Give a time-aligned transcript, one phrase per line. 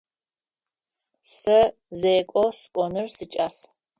[1.37, 1.59] Сэ
[1.99, 3.55] зекӏо сыкӏоныр сикӏас.